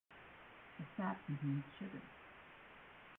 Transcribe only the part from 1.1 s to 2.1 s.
contains sugars.